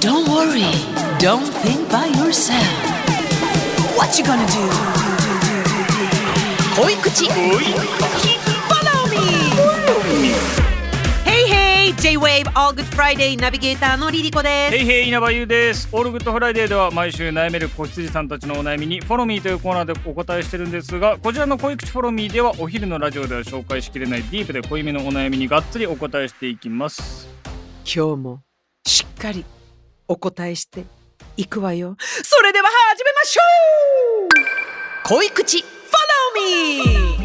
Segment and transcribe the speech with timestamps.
[0.00, 0.64] Don't worry.
[1.18, 2.66] Don't think by yourself.
[3.96, 4.92] What you gonna do?
[6.74, 8.41] 恋口
[12.02, 14.76] J-Wave All Good Friday ナビゲーターの LiLiCoです。
[14.76, 15.88] Hey hey稲葉友です。
[15.92, 27.28] All Good Friday では毎週悩める子羊さんたちのお悩みに Follow Me というコーナーでお答えしてるんですがこちらの恋口 Follow Me ではお昼のラジオでは紹介しきれないディープで濃いめのお悩みにがっつりお答えしていきます。
[27.84, 28.40] 今日も
[28.84, 29.44] しっかり
[30.08, 30.84] お答えして
[31.36, 31.94] いくわよ。
[32.00, 33.40] それでは始めましょ
[35.14, 35.18] う。
[35.20, 35.64] 恋口 Follow
[36.34, 37.21] me えー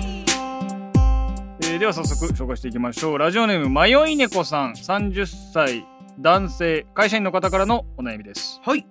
[1.80, 3.18] では早速紹介していきましょう。
[3.20, 4.72] ラジオネーム迷い猫さん。
[4.74, 5.86] 30歳
[6.20, 8.60] 男性会社員の方からのお悩みです。
[8.64, 8.88] はい。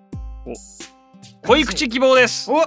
[1.44, 2.48] 恋口希望です。
[2.48, 2.62] お。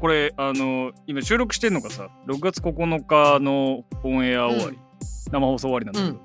[0.00, 4.78] これあの今収録してんのがさ6月9日のオンエア終わり、
[5.30, 6.18] 生放送終わりなんだけど、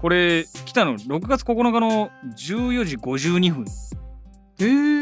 [0.00, 3.64] これ来たの6月9日の14時52分。
[4.60, 5.01] えー、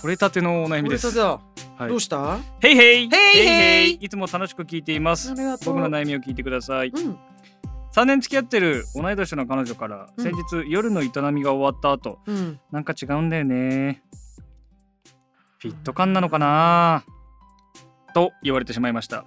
[0.00, 1.14] 取れたてのお悩みです。
[1.14, 1.40] だ。
[1.76, 1.88] はい。
[1.88, 2.38] どうした？
[2.60, 5.34] ヘイヘイヘイヘイいつも楽しく聞いています。
[5.64, 6.88] 僕の悩みを聞いてください。
[6.88, 7.18] うん。
[7.92, 10.24] 3年付き合ってる同い年の彼女からうん。
[10.24, 12.60] 先日、夜の営みが終わった後うん。
[12.70, 14.02] なんか違うんだよね。
[15.58, 17.04] フィット感なのかな？
[18.14, 19.24] と言われてしまいました。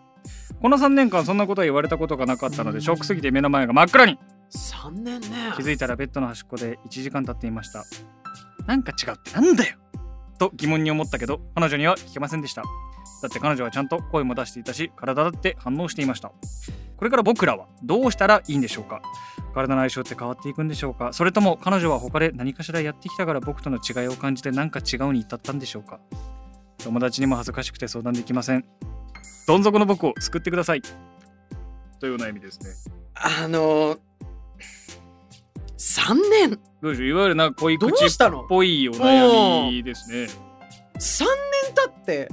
[0.62, 4.18] この3年間そんなことは言われたことがなかったのでショックすぎて目の前が真っ暗に。
[4.56, 5.54] 3年ね。
[5.58, 7.84] 気づいたらベッドの端っこで1時間経っていました。
[8.66, 9.78] なんか違うってなんだよ
[10.38, 12.64] と疑問に思ったけど彼女には聞けませんでした。
[13.22, 16.32] だって彼女はちゃんと声も出していたし体だって反応していました。
[16.98, 19.02] これから僕らはどうしたらいいんでしょうか？
[19.54, 21.14] 体の相性って変わっていくんでしょうか？
[21.14, 26.00] それとも彼女は他で何かしらやってきたから僕との違いを感じてなんか違うに至ったんでしょうか？
[26.84, 28.66] 友達にも恥ずかしくて相談できません。
[29.48, 30.82] どん底の僕を救ってください。
[32.00, 32.94] というお悩みですね。
[33.16, 33.98] あの
[35.84, 36.60] 3年。
[36.82, 37.08] どうでしょう？
[37.08, 38.46] いわゆるなんか恋口っしたの？
[38.48, 40.28] ぽいお悩みですね。
[40.98, 42.30] 3年経って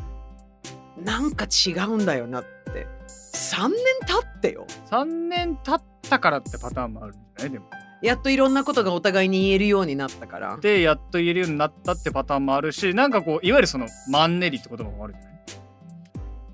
[1.03, 2.87] なんか違うんだよなって。
[3.35, 3.75] 3年
[4.07, 4.67] 経ってよ。
[4.91, 7.51] 3年経ったからってパターンもあるんじゃない？
[7.51, 7.67] でも。
[8.03, 10.57] やっといろんなことがお互いに言えるようになったから。
[10.59, 15.33] でやっと言えるようになったってパターンもあるしなんかこういわゆるそのマンネリって言葉もあるんじゃない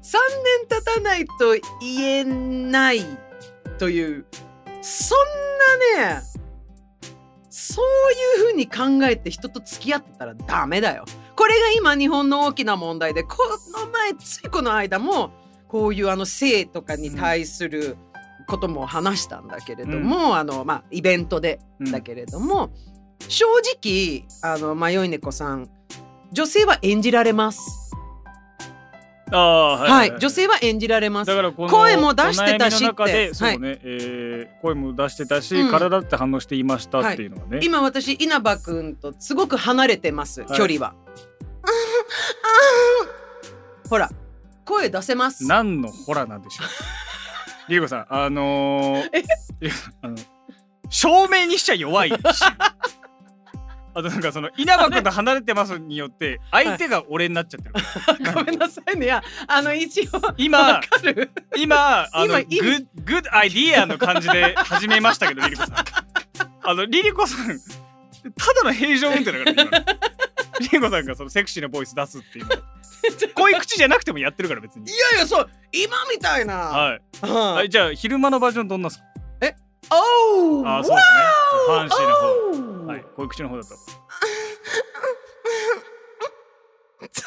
[0.02, 0.18] ？3
[0.70, 1.34] 年経たないと
[1.82, 3.04] 言えない
[3.78, 4.24] という
[4.80, 5.18] そん
[5.98, 6.22] なね
[7.58, 11.06] そういうふうに考えて人と付き合ってたらダメだよ。
[11.34, 13.38] これが今日本の大きな問題でこ
[13.72, 15.30] の前ついこの間も
[15.66, 17.96] こういうあの性とかに対する
[18.46, 22.68] ことも話したんだけれども、あのまあイベントでうんだけれども、
[23.26, 25.70] 正直あの迷い猫さん
[26.32, 27.85] 女性は演じられます
[29.32, 31.28] ああはい、はい、女性は演じられます。
[31.28, 33.04] だからこの声も出してたしって。
[33.04, 35.70] でそうね、えー声も出してたし、うん。
[35.70, 40.46] 体だって反応していましたっていうのがね、今私稲葉くんとすごく離れてます、い。
[40.46, 40.94] 距離は。
[43.90, 44.10] ほら
[44.64, 45.46] 声出せます。
[45.46, 46.68] 何のホラなんでしょう。
[47.68, 49.10] リーゴさんあのー、
[50.02, 50.16] あの
[50.88, 52.14] 照明にしちゃ弱いし
[53.98, 57.74] あとなんかその稲葉君と離れてますによって相手が俺になっちゃってる、
[58.34, 59.06] ごめんなさいね。
[59.06, 60.04] いやあの一応
[60.36, 60.82] 今
[61.56, 65.76] 今あの今グッグッアイディアの感じで始めましたけどリリコさん。
[66.62, 69.78] あのリリコさんただの平常運転だから今。
[70.60, 72.52] リリコさんがそのセクシーなボイス出すっていうの。
[73.34, 74.84] 恋口じゃなくてもやってるから別に。
[74.90, 76.54] いやいやそう今みたいな。
[76.54, 77.34] はい、うん。
[77.54, 79.04] はい、じゃあ昼間のバージョンどんなんすか？
[79.88, 81.22] おーあそうですね。
[81.66, 82.65] ファンシーな方
[82.96, 83.14] おーはい。
[83.16, 83.68] 恋口の方だと。
[83.68, 83.76] そ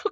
[0.03, 0.09] こ。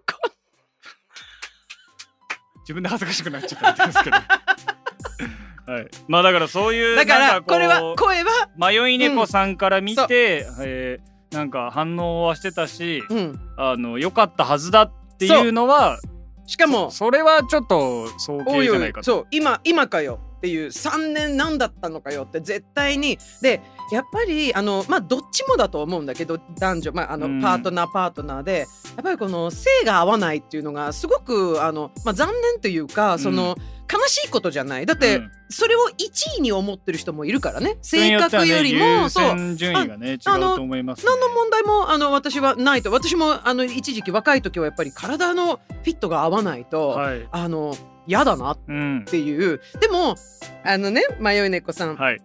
[2.61, 4.17] 自分で恥ずかしくなっちゃったみたいですけど。
[5.71, 5.87] はい。
[6.07, 13.39] まあだからそういうだからこれは声は迷い猫さんから見て、えーなんか反応はしてたし、うん。
[13.57, 15.99] あの良かったはずだっていうのは
[16.45, 19.01] しかもそれはちょっと早おいお計じゃないかと。
[19.01, 23.17] いそう今今かよっていう3年何だったのかよって絶対に。
[23.41, 23.61] で
[23.91, 27.39] やっぱりあのまあどっちもだと思うんだけど男女、まあ、あうん。
[27.39, 28.65] のパートナーパートナーでや
[29.01, 33.57] っぱりこの性が合わないっていうのがすごくあの、まあ、残念というかその、
[33.91, 34.85] 悲しいことじゃない。
[34.85, 35.31] だって、うん。
[35.49, 37.77] それを1位に思ってる人もいるからね。
[37.81, 39.29] 性格よりも、優そう。
[39.29, 41.09] 先順位がね違うと思います、ね。
[41.09, 42.91] 何の問題もあの私はないと。
[42.91, 47.27] 私もあの一時期若い時はやっぱり体のフィットが合わないと、はい。
[47.31, 49.61] あの嫌だなっうんていう。
[49.79, 50.15] でも
[50.63, 51.95] あのね迷い猫さん。
[51.95, 52.21] はい。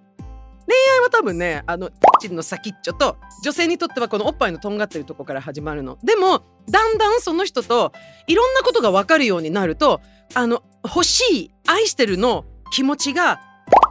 [1.02, 1.90] は多分ねあの
[2.20, 5.99] チンの先っちょと女性にとってはこのおっぱいのとんがってるとこから始まるの。
[6.05, 7.93] でもだんだんその人と
[8.26, 10.00] いろんなことが分かるようになると
[10.34, 13.40] あの欲しい愛してるの気持ちが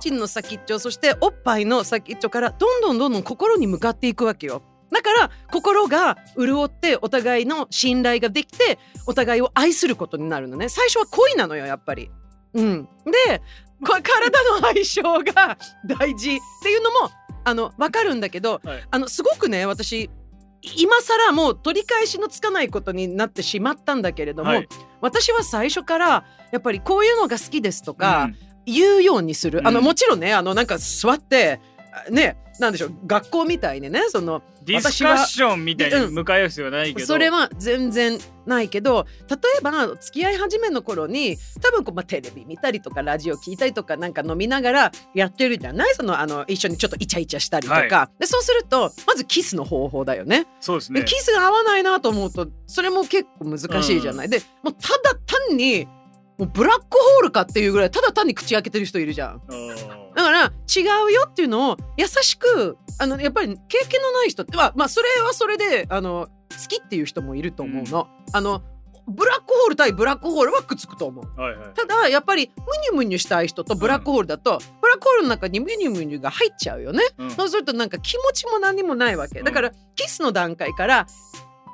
[0.01, 8.77] チンの先っちょそしておっぱいの先っちょからどんどんどんどん心に向かっていくわけよだから心が潤ってお互いの信頼ができて
[9.07, 10.69] お互いを愛することになるのね。
[10.69, 12.11] 最初は恋なのよやっぱり。
[12.53, 13.41] うん、で
[13.83, 17.09] 体の相性が大事っていうのも
[17.43, 18.83] あの分かるんだけど、はい。
[18.91, 20.09] あのすごくね私
[20.61, 24.67] 今更もう取り返しのつかないことになってしまったんだけれども、はい。
[24.99, 28.35] 私は最初からやっぱりこういうのが好きですとか、うん。
[28.67, 29.85] 言うようにする、あのうん。
[29.85, 31.70] もちろんねあのなんか座ってあ
[32.09, 45.95] ねなんでしょう学校みたいにねそのディスカッションみたいに向かい合う必要はないけど、それは全然ないけど例えば付き合い始めの頃に多分こう、まあ、テレビ見たりとかラジオ聞いたりとかなんか飲みながらやってるじゃない？
[45.95, 50.45] そのあの一緒にちょっとイチャイチャしたりとか、はでそうするとまずキスの方法だよね。
[50.59, 50.99] そうですね。
[51.01, 55.87] でキスが合わないなと思うとそれも結構難しいじゃない、でもうただ単に
[56.37, 59.41] もうブラックホールかっていうぐらいただ単に口開けてる人いるじゃん。
[60.21, 68.07] だから違うよっていうのを優しくあのやっぱり経験のない人ってはまあそれはそれであの好きっていう人もいると思うの。
[68.33, 68.61] あの
[69.07, 71.41] ブラックホール対ブラックホールはくっつくと思う。
[71.41, 77.01] はいはいただやっぱりムニュムニュしたい人とブラックホールだと、ブラックホールの中にムニュムニュが入っちゃうよね。
[77.17, 79.39] うんそうするとなんか気持ちも何もないわけ。
[79.39, 81.07] うんだからキスの段階から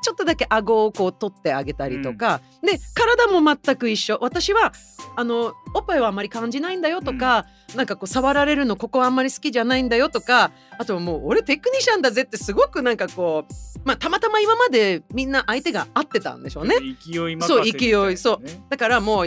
[0.02, 4.18] ちょっとだけ顎をこう取ってあげたりとか、で体も全く一緒。
[4.22, 4.72] 私は
[5.16, 7.46] あのおっぱいはあんまり感じないんだよとか、
[7.76, 13.54] なんかこう触られるのここはあんまり好きじゃないんだよとかあとはもう俺テクニシャンだぜってすごくなんかこう
[13.84, 16.76] まあたまたま今までみんな相手が合ってたんでしょうね。
[17.06, 18.40] 勢い任せそう勢いそう。
[18.70, 19.26] だからもう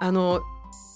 [0.00, 0.40] あの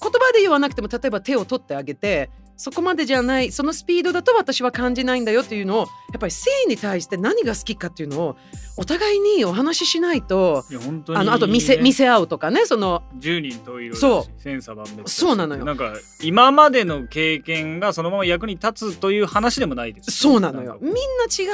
[0.03, 2.29] 言葉で言わなくても例えば手を取ってあげて
[2.63, 8.37] そこまでじゃないそのスピードだと私は感じないんだよっていうのをやっぱり性に対して何が好きかっていうのを
[8.77, 11.19] お互いにお話ししないといや本当に。
[11.19, 11.83] あのあと見せね。
[11.83, 15.65] 見せ合うとかねその10人十色だしそ千差万別そうなのよ。
[15.65, 15.93] なんか
[16.23, 20.79] 今までの経験がそのまま役に立つという話でもないですそうなのよ。
[20.81, 21.01] みんな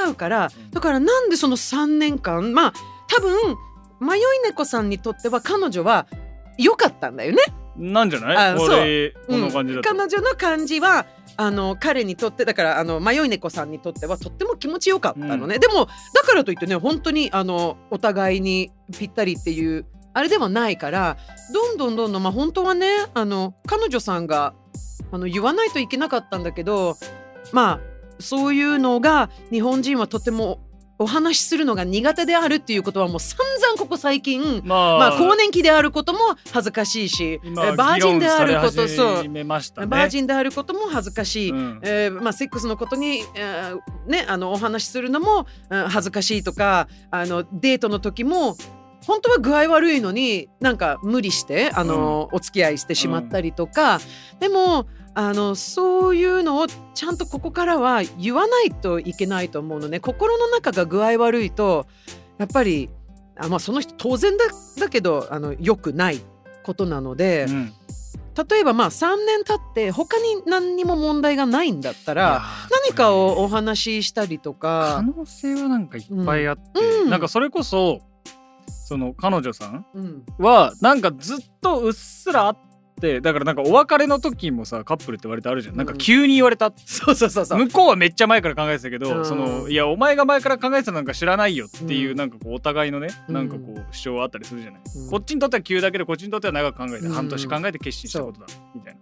[0.07, 0.71] 違うからうん。
[0.73, 2.73] だからなんでその3年間まあ
[3.07, 3.57] 多分
[3.99, 6.07] 迷い猫さんにとっては彼女は
[6.59, 7.39] 良かったんだよね。
[7.79, 8.53] なんじゃない？
[8.55, 9.37] う。
[9.37, 9.41] ん。
[9.41, 21.17] の感じだと、彼女の感じはあの彼にとってだからあの迷い猫さんにとってはとっても気持ちよかったのね、でもだからといってね本当にあのお互いにぴったりっていうあれではないから
[21.55, 24.55] どんどんどんどんまあ本当はねあの彼女さんが
[25.13, 26.97] あの言わないといけなかったんだけど
[27.53, 27.81] まあ
[28.19, 30.61] そういうのが日本人はとても
[30.99, 36.19] お話しするのが苦手であるっていうことはもう散々ここ最近まあ、まあ更年期であることも
[36.53, 41.81] 恥ずかしいし、バージンであること議論されそうバージンであることも恥ずかしい、うん。
[41.83, 48.57] えーまあ、セックスのことに、えーね、あのお話しするのも、うん恥ずかしいとかあのデートの時も
[49.07, 54.01] 本当は具合悪いのになんか無理してあの、お付き合いしてしまったりとか、
[54.41, 54.87] でも
[55.21, 59.99] あのそういうのをちゃんとここからは言わないといけないと思うのね。
[59.99, 61.89] 心の中が具合悪いと
[62.39, 62.89] やっぱり
[63.37, 64.45] あ、まあ、その人当然だ
[64.79, 66.21] だけどあの良くない
[66.63, 67.47] ことなので。
[67.49, 67.73] うん。
[68.49, 77.11] 例えばまあ3年経って他に何にも問題がないんだったらー何かをお話ししたりと可か、能性はなんかいっぱいあって、うん。
[77.11, 78.01] なんかそれこそ
[78.69, 82.59] その彼女さんうん、はなんかずっとうっすらあっ
[83.01, 86.73] てだからなんかお別れの時もさカップルって言われてあるじゃん、なんか急に言われた。
[86.85, 87.59] そうそうそうそう。
[87.59, 89.25] 向こうはめっちゃ前から考えてたけど、うん。
[89.25, 92.17] そのいやお前が前から考えてたなんか知らないよっていう、うん。
[92.17, 93.35] なんかこうお互いのね、うん。
[93.35, 95.11] なんかこう主張はあったりするじゃない、うん。
[95.11, 97.13] こっちにとっては急だけどこっちにとっては長く考えて、うん。
[97.13, 99.01] 半年考えて決心したことだみたいな。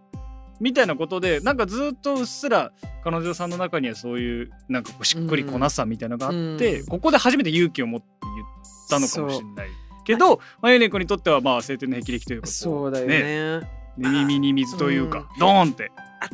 [0.58, 2.72] みたいなことでなんかずっとうっすら
[3.04, 6.86] 彼女さんの中にはそういうなんかこうしっくりこなさみたいなのがあって、うん。
[6.86, 8.46] ここで初めて勇気を持って言っ
[8.88, 9.68] たのかもしれない
[10.06, 15.26] けどまゆね君にとってはまあ晴天の霹靂というかこそうだよねね寝耳に水というか、うん。
[15.38, 15.90] ドーンって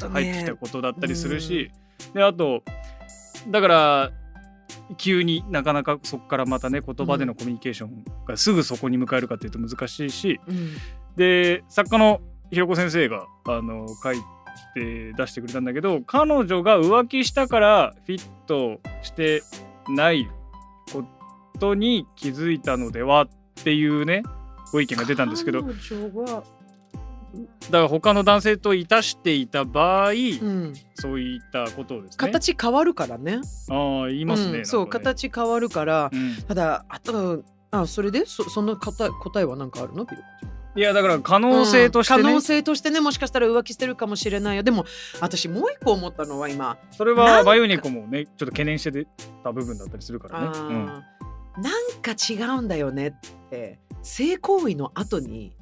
[0.08, 1.70] 入ってきたことだったりするし、
[2.14, 2.62] であと
[3.48, 4.10] だから
[4.96, 10.76] 急になかなかそこからまたね言葉でのコミュニケーションがすぐそこに向かえるかっていうと難しいしうん。
[11.16, 14.18] で作家のひろこ先生があの書い
[14.74, 19.42] て出してくれたんだけど彼女が浮気したからフィットして
[19.88, 20.28] ない
[20.92, 21.04] こ
[21.58, 23.28] とに気づいたのではっ
[23.62, 24.22] ていうね
[24.72, 25.62] ご意見が出たんですけど
[27.70, 32.16] だから他の男性といたしていた場合、うん、そういったことをですね。
[32.18, 33.40] 形変わるからね。
[33.70, 36.36] ああ言いますね、うんそう形変わるからうん。
[36.46, 40.04] ただあとあそれでそその答え答えは何かあるの？
[40.04, 44.62] ビルコちゃんいやだから可能性としてね、うん可能性としてねもしかしたら浮気してるかもしれないよ。
[44.62, 44.84] でも
[45.20, 49.06] 私もう一個思ったのは今それはバイオニコもねちょっと懸念して
[49.44, 50.46] た部分だったりするからね。
[50.48, 51.62] あー。
[51.62, 53.12] なんか違うんだよねっ
[53.50, 55.54] て性行為の後に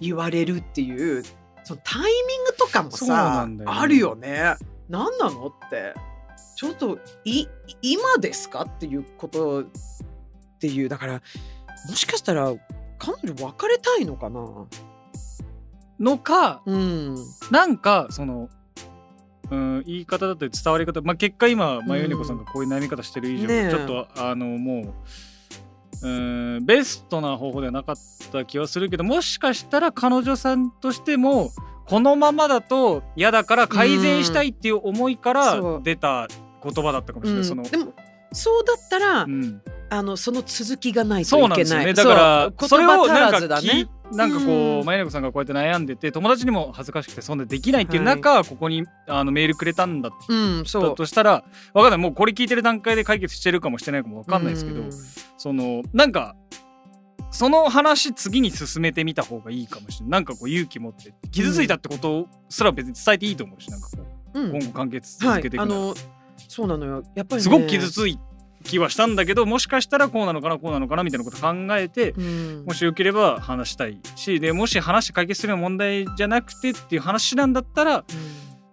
[0.00, 1.22] 言われるっていう
[1.64, 3.64] そのタイミングとかもさ、ね。
[3.66, 4.54] あるよね。
[4.88, 5.94] 何なのって。
[6.56, 7.46] ちょっとい
[7.82, 9.64] 今ですかっていうことっ
[10.60, 11.22] ていうだから
[11.88, 12.52] もしかしたら
[12.98, 14.66] 彼女別れたいのかな。
[16.00, 17.16] のかうん。
[17.50, 18.48] なんかその、
[19.50, 23.70] うん、言い方だったり伝わり方、まあ、結果今マヨネコさんがこういう悩み方してる以上、ねえ。
[23.70, 24.94] ちょっとあのもう、
[26.02, 27.96] うん、ベストな方法ではなかっ
[28.30, 31.50] た気はするけどもしかしたら彼女さんとしても
[31.86, 36.28] このままだと嫌だから改善したいっていう思いから出た
[36.62, 37.40] 言葉だったかもしれない。
[37.40, 37.92] うんそのでも
[38.32, 41.86] そうだったら、うんあのその続きがないとそういけない。
[41.86, 42.14] なんですよね。
[42.14, 50.94] だからそうそれをなんか聞いなんかこうんうマヨネコさんがこうやって悩んでて友達にも恥ずかしくてそんなできないっていう中、ここにあのメールくれたんだっうんたそう。
[50.94, 51.98] としたらわかんない。
[51.98, 54.90] もうこれ聞いてる段階で解決してるかもしてないかもわかんないですけど、うん。
[55.36, 56.36] そのなんか
[57.30, 60.10] その話次に進めてみた方がいいかもしれない。
[60.12, 63.98] なんかこう勇気持って傷ついたってことすら別に伝えていいと思うしなんかこ
[64.34, 64.50] ううん。
[64.52, 65.94] 今後関係続けていくはい、あの
[66.48, 67.02] そうなのよ。
[67.14, 68.18] やっぱり、ね、すごく傷つい
[68.64, 72.64] 気はしたんだけどもしかしたらこうなのかなこうなのかなみたいなこと考えてうん。
[72.66, 78.04] もしよければ話したいしでもし話して解決するような問題じゃなくてっていう話なんだったら、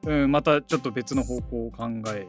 [0.03, 2.27] うん、またちょっと別の方向を考える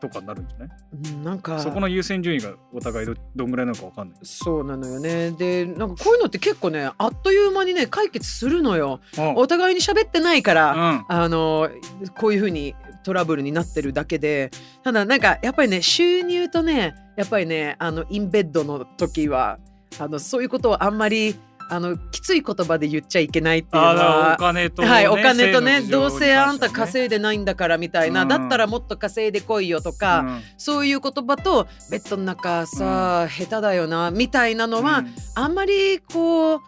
[0.00, 0.68] とかになるんじゃない？
[1.14, 1.58] うんなんか。
[1.60, 4.18] そこの優先順位がお互いどどんぐらいなのかわかんない。
[4.22, 5.30] そうなのよね。
[5.30, 9.00] でなんかこういうのって結構ねあっという間にね解決するのよ。
[9.36, 11.04] お互いに喋ってないから、うん。
[11.08, 11.70] あの
[12.18, 12.74] こういうふうに
[13.04, 14.50] トラブルになってるだけで
[14.82, 19.58] ただなんかやっぱりね収入とねやっぱりねあのインベッドの時は
[19.98, 21.36] あのそういうことをあんまり
[21.70, 24.36] あのきつい言葉で言っちゃいけないっていうのあだからおは。
[24.36, 28.28] 金と、ね、はい、お金とね性の事情にどうせあんた稼いでないんだからみたいな、うん。
[28.28, 30.42] だったらもっと稼いでこいよとか、うん。
[30.58, 35.14] そういう言葉とベッドの中さ、下手だよなみたいなのは、うん。
[35.34, 36.60] あんまりこう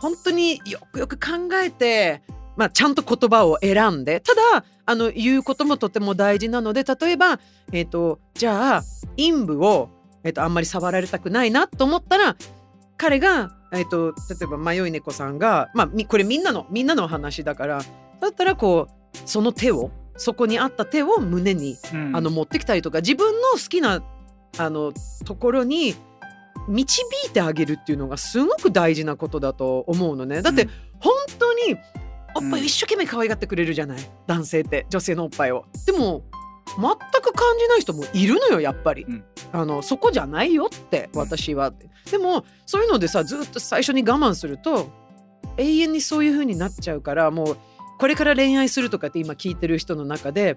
[0.00, 2.22] 本当によくよく考えて、
[2.56, 7.40] まあ、ちゃんと言葉を選んでただあの言うこともとても大事なので例えば、
[7.72, 8.82] えー、とじゃあ
[9.16, 9.90] 陰部を、
[10.24, 12.36] えー、とあんまり触られたくないなと思ったら
[12.96, 17.82] 彼が、えー、と例えば迷い猫さんが、まあ、みこれみんなのみんなの話だから
[18.20, 24.02] だったらこうその手をそこにあった手を胸にうんあの持ってきたりとか自分の好きな
[24.58, 24.92] あの
[25.24, 25.94] ところに
[26.68, 30.42] 導いてあげるっていうのがすごく大事なことだと思うのね。
[30.42, 31.76] だって、うん本当に
[32.36, 32.62] おっぱうん。
[32.62, 35.64] い一生懸命可愛がってくれるじゃない、男性って女性のおっぱいを。
[35.86, 36.24] でも
[36.76, 39.24] 全く感じない人もいるのよやっぱり、うん。
[39.52, 41.20] あのそこじゃないよってうん。
[41.20, 41.72] 私は、
[42.10, 44.88] でもそういうのでさずっと最初に我慢すると
[45.56, 47.56] 永遠にそういう風になっちゃうからもう
[47.98, 50.56] これから恋愛するとかって今聞いてる人の中で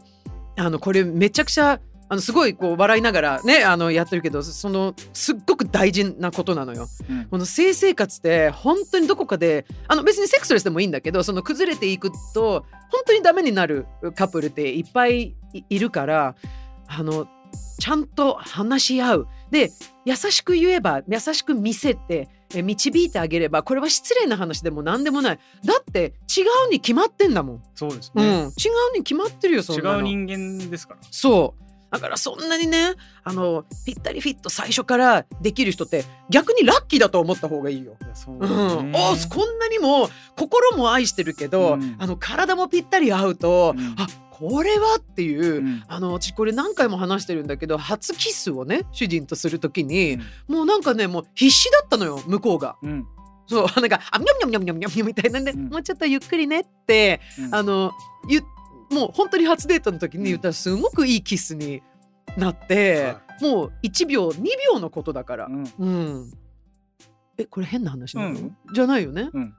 [0.57, 6.87] あのこれめちゃくちゃあのすごいこう笑いながらねあのやってるけどそのすっごく大事なことなのよ。
[7.09, 7.25] うん。
[7.25, 13.85] この性生活って本当にどこかであの別にセックスレスでもいいんだけどその崩れていくと本当にダメになる
[14.15, 16.35] カップルっていっぱいいいるから
[16.87, 17.27] あの
[17.79, 19.27] ちゃんと話し合う。
[19.51, 19.69] で
[20.05, 25.39] 優しく言えば優しく見せてえ導いてあげればこれは失礼な話でも何でもない。
[25.63, 29.99] だって違うに決まってんだもん、そうですうん、違ね、うに決まってるよそん違なの。
[29.99, 30.99] う人間ですから。
[31.11, 32.93] そうだからそんなにね
[33.23, 37.97] あのぴったりフィット最初からできる人って逆にラッキーだと思った方がいいよ。
[38.27, 38.99] ううだよん、ね。
[38.99, 41.95] おこんなにも心も愛してるけど、うん。
[41.97, 43.95] あの体もぴったり合うと、うん。
[43.97, 45.83] あこれはっていう、うん。
[45.87, 50.13] あの私これ何回も話してるんだけど初キスをね主人とする時に、
[50.47, 50.55] うん。
[50.55, 52.75] もうなんかねもう必死だったのよ向こうが。
[52.83, 53.05] うん。
[53.47, 55.69] そうなんか「あみょんみょんみょんみょんみょん」みたいなんで、うん。
[55.69, 57.55] もうちょっとゆっくりねってうん。
[57.55, 57.91] あの
[58.27, 58.43] ゆ
[58.91, 61.81] もう本当に初デートの時に言ったらすごくいいキスに
[62.37, 64.43] なって、もう1秒2
[64.73, 65.45] 秒のことだから。
[65.45, 65.49] う。
[65.49, 65.73] ん。
[65.77, 66.31] うん。
[67.37, 68.57] えこれ変な話なの、うん。
[68.73, 69.53] じゃないよね、うん。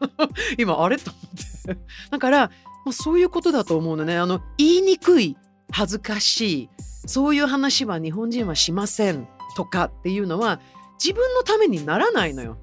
[0.58, 0.98] 今あれ？
[0.98, 1.80] と思って。
[2.10, 2.48] だから、
[2.84, 4.18] まあ、そういうことだと思うのね。
[4.18, 5.36] あの言いにくい
[5.70, 6.70] 恥ずかしい
[7.06, 10.60] そういう話は日本人はしませんとかっていうのは
[11.02, 12.58] 自分のためにならないのよ。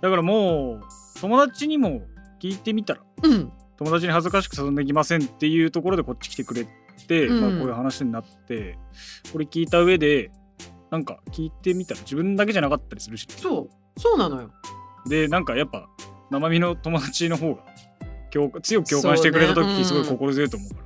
[0.00, 0.80] だからもう
[1.20, 2.02] 友達にも
[2.40, 3.00] 聞いてみたら。
[3.22, 6.66] うん、友達に恥ずかしく誘んできませんっていうところでこっち来てくれ
[7.08, 7.40] て、うん。
[7.40, 8.78] まあ、こういう話になって
[9.32, 10.30] これ聞いた上で
[10.90, 13.26] なんか聞いてみたら自分だけじゃなかったりするし。
[13.28, 14.00] そう。
[14.00, 14.50] そうなのよ。
[15.08, 15.88] でなんかやっぱ
[16.30, 17.62] 生身の友達の方が
[18.30, 19.78] 共感強く共感してくれた時ね。
[19.78, 19.84] うん。
[19.84, 20.82] すごい心強いと思うから。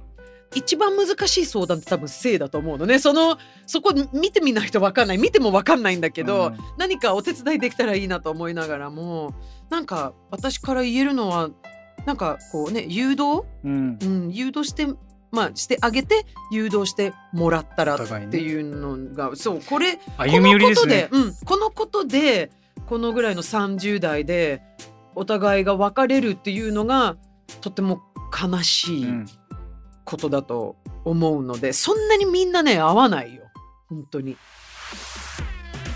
[0.55, 2.99] 一番難しい相談って多分性だと思うのね。
[2.99, 5.19] そのそこ見てみないと分かんない。
[5.19, 6.57] 見ても分かんないんだけど、うん。
[6.78, 9.35] 何かお手伝いできたらいいなと思いながらも
[9.71, 11.50] なんか私から言えるのは
[12.07, 13.99] なんかこうね誘導、うん。
[14.01, 14.87] うん、誘導して
[15.31, 17.99] まあしてあげて誘導してもらったらっ
[18.31, 21.09] ていうのが、そうこれ歩み寄りですね。
[21.45, 22.51] このことで、うん、このことで
[22.87, 24.63] このぐらいの30代で
[25.15, 27.17] お互いが別れるっていうのが
[27.61, 28.01] とても
[28.33, 29.27] 悲しいうん。
[30.05, 33.43] ことだと思うので、そんなにみんなね合わないよ。
[33.89, 34.37] 本当に。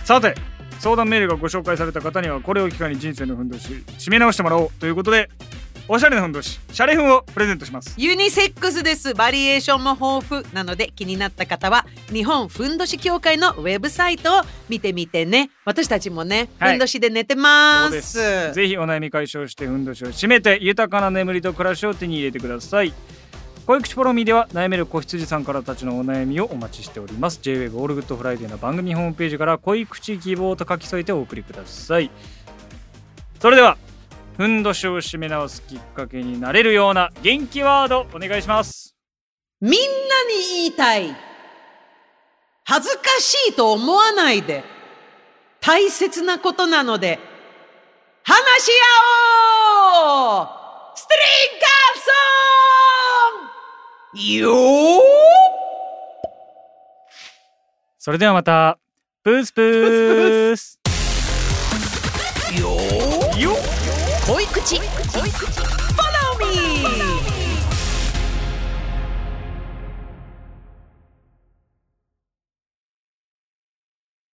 [0.05, 0.35] さて
[0.81, 5.31] 相談メールがご紹介された方にはこれを機会に人生のふんどし締め直してもらおうということで
[5.93, 7.97] おしゃれなふんどしシャレふんをプレゼントします。
[7.97, 9.13] ユニセックスです。
[9.13, 15.51] バリエーションも豊富なので気になった方は日本ふんどし協会のウェブサイトを見てみてね。
[15.65, 16.73] 私たちもね、はい。
[16.75, 18.03] ふんどしで寝てます。
[18.03, 18.53] す。
[18.55, 22.95] ぜひお悩み解消してふんどしを締めて豊かな眠りと暮らしを手に入れてください。
[23.67, 27.41] 恋口 Follow Me では悩める子羊さんからたちのお悩みをお待ちしております。
[27.43, 32.13] JWAVE All Good Friday の番組ホームページから恋口希望と書き添えてお送りください。
[33.41, 33.77] それでは
[34.41, 38.97] ふんどしを締め直すきっかけになれるような元気ワードお願いします。
[39.61, 39.83] みんなに
[40.63, 41.15] 言いたい
[42.65, 44.65] 恥ずかしいと思わないで
[45.61, 47.19] 大切なことなので
[48.23, 48.71] 話し
[49.93, 50.49] 合おう
[50.97, 51.21] ストリ
[51.57, 55.03] ンガーソンよ
[57.99, 58.79] それではまた。
[59.23, 60.81] プースプース。
[62.55, 63.70] ーよよ
[64.31, 64.79] 恋口。
[64.79, 64.87] 恋口。
[65.11, 65.80] ポッドキャスト